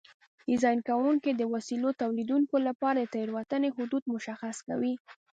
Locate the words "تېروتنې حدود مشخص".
3.13-4.57